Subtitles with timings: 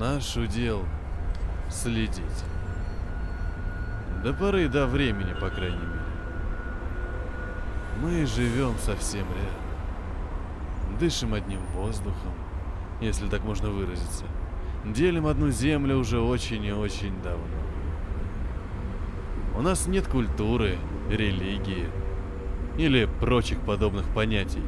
[0.00, 0.86] Наш удел
[1.68, 2.22] следить.
[4.24, 6.00] До поры до времени, по крайней мере.
[8.00, 10.98] Мы живем совсем рядом.
[10.98, 12.32] Дышим одним воздухом,
[13.02, 14.24] если так можно выразиться.
[14.86, 17.44] Делим одну землю уже очень и очень давно.
[19.54, 20.78] У нас нет культуры,
[21.10, 21.90] религии
[22.78, 24.62] или прочих подобных понятий,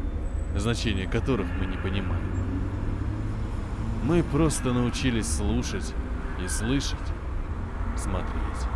[0.55, 2.42] значение которых мы не понимаем.
[4.03, 5.95] Мы просто научились слушать
[6.45, 6.99] и слышать,
[7.97, 8.67] смотреть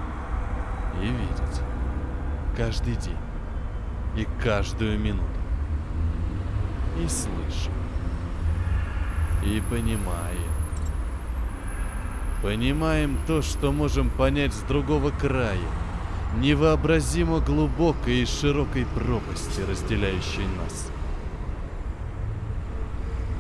[1.03, 1.61] и видеть.
[2.57, 3.17] Каждый день
[4.17, 5.27] и каждую минуту.
[7.03, 7.73] И слышим.
[9.45, 10.57] И понимаем.
[12.43, 15.59] Понимаем то, что можем понять с другого края,
[16.39, 20.91] невообразимо глубокой и широкой пропасти, разделяющей нас.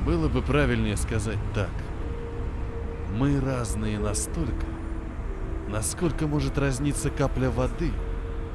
[0.07, 1.69] Было бы правильнее сказать так.
[3.19, 4.65] Мы разные настолько,
[5.69, 7.91] насколько может разниться капля воды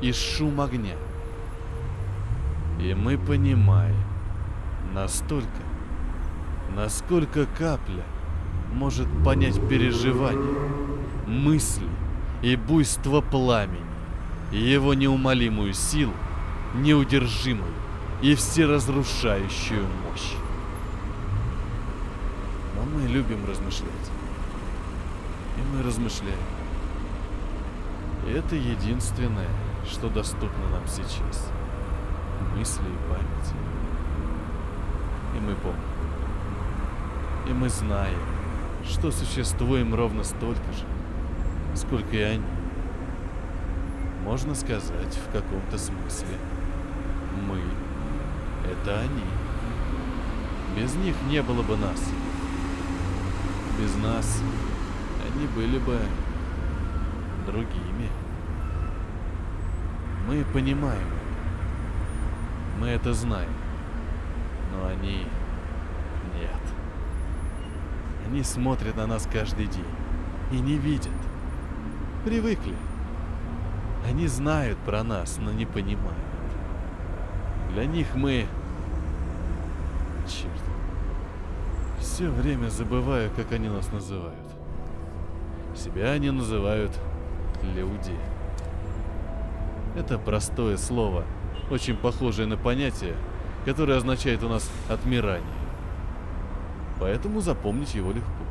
[0.01, 0.95] и шум огня.
[2.79, 4.01] И мы понимаем
[4.93, 5.49] настолько,
[6.73, 8.05] насколько капля
[8.71, 10.55] может понять переживания,
[11.27, 11.89] мысли
[12.41, 13.83] и буйство пламени,
[14.53, 16.13] и его неумолимую силу,
[16.75, 17.73] неудержимую
[18.21, 20.31] и всеразрушающую мощь.
[22.81, 24.11] Но мы любим размышлять.
[25.57, 26.33] И мы размышляем.
[28.27, 29.49] И это единственное,
[29.87, 31.51] что доступно нам сейчас.
[32.57, 33.53] Мысли и память.
[35.35, 35.81] И мы помним.
[37.47, 38.19] И мы знаем,
[38.87, 40.85] что существуем ровно столько же,
[41.75, 42.45] сколько и они.
[44.23, 46.37] Можно сказать, в каком-то смысле,
[47.47, 47.59] мы—
[48.71, 49.23] это они.
[50.75, 51.99] Без них не было бы нас.
[53.81, 54.39] Без нас
[55.25, 55.99] они были бы
[57.47, 58.09] другими.
[60.27, 61.07] Мы понимаем.
[62.79, 63.49] Мы это знаем.
[64.71, 65.25] Но они
[66.37, 66.61] нет.
[68.27, 69.83] Они смотрят на нас каждый день
[70.51, 71.09] и не видят.
[72.23, 72.75] Привыкли.
[74.07, 76.19] Они знают про нас, но не понимают.
[77.71, 78.45] Для них мы...
[80.27, 80.51] Черт.
[82.13, 84.35] Все время забываю, как они нас называют.
[85.73, 86.91] Себя они называют
[87.73, 88.13] люди.
[89.95, 91.23] Это простое слово,
[91.69, 93.15] очень похожее на понятие,
[93.63, 95.47] которое означает у нас отмирание.
[96.99, 98.43] Поэтому запомнить его легко.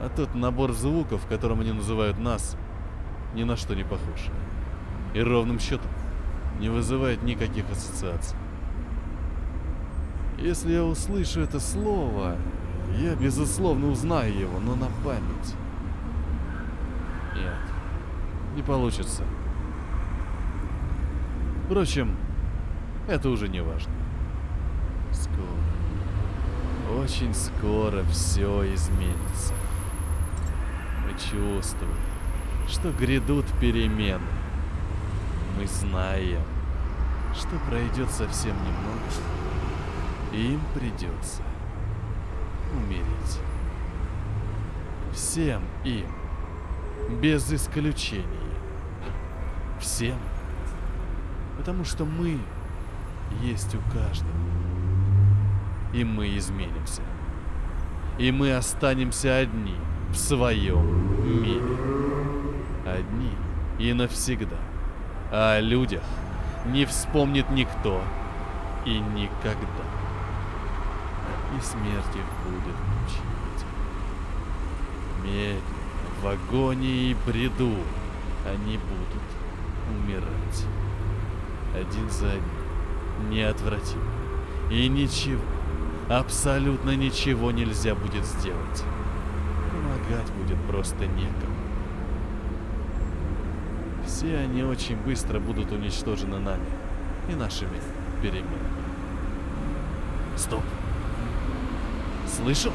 [0.00, 2.56] А тот набор звуков, которым они называют нас,
[3.34, 4.30] ни на что не похож.
[5.12, 5.90] И ровным счетом
[6.58, 8.36] не вызывает никаких ассоциаций.
[10.40, 12.36] Если я услышу это слово,
[12.96, 15.54] я безусловно узнаю его, но на память.
[17.34, 17.58] Нет,
[18.54, 19.24] не получится.
[21.64, 22.16] Впрочем,
[23.08, 23.92] это уже не важно.
[25.12, 29.54] Скоро, очень скоро все изменится.
[31.04, 31.96] Мы чувствуем,
[32.68, 34.22] что грядут перемены.
[35.58, 36.42] Мы знаем,
[37.34, 39.02] что пройдет совсем немного,
[40.32, 41.42] им придется
[42.74, 43.40] умереть.
[45.12, 46.06] Всем им,
[47.20, 48.24] без исключения.
[49.80, 50.18] Всем.
[51.56, 52.38] Потому что мы
[53.42, 54.30] есть у каждого.
[55.92, 57.02] И мы изменимся.
[58.18, 59.74] И мы останемся одни
[60.10, 61.76] в своем мире.
[62.84, 63.32] Одни
[63.78, 64.56] и навсегда.
[65.30, 66.02] А о людях
[66.66, 68.02] не вспомнит никто
[68.84, 69.84] и никогда.
[71.56, 73.66] И смерть их будет мучить.
[75.24, 75.60] Медленно,
[76.22, 77.74] в агонии и бреду
[78.46, 79.24] они будут
[79.88, 80.64] умирать.
[81.74, 84.02] Один за одним, неотвратимо.
[84.70, 85.42] И ничего,
[86.08, 88.84] абсолютно ничего нельзя будет сделать.
[89.70, 91.56] Помогать будет просто некому.
[94.06, 96.66] Все они очень быстро будут уничтожены нами
[97.28, 97.80] и нашими
[98.22, 98.48] переменами.
[100.36, 100.62] Стоп!
[102.38, 102.72] Слышал?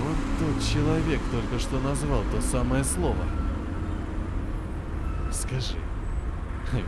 [0.00, 3.24] Вот тот человек только что назвал то самое слово.
[5.32, 5.76] Скажи,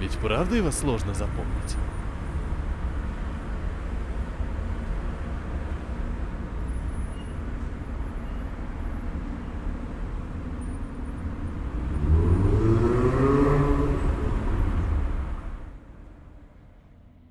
[0.01, 1.75] ведь правда его сложно запомнить?